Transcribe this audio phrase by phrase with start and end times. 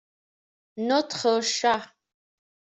[0.77, 1.87] Notre chat.